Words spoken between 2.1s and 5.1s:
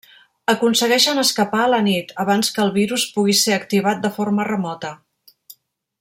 abans que el virus pugui ser activat de forma remota.